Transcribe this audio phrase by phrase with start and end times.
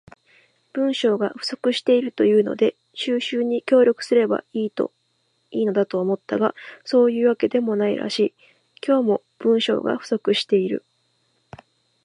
[0.73, 4.71] 文章が不足しているというので収集に協力すれば良い
[5.63, 8.33] のだと思ったが、そういうわけでもないらしい。
[8.83, 10.83] 今日も、文章が不足している。